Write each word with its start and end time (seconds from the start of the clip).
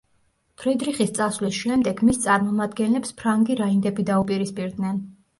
ფრიდრიხის 0.59 1.09
წასვლის 1.17 1.59
შემდეგ, 1.65 1.99
მის 2.07 2.17
წარმომადგენლებს 2.23 3.13
ფრანგი 3.19 3.57
რაინდები 3.59 4.07
დაუპირისპირდნენ. 4.09 4.99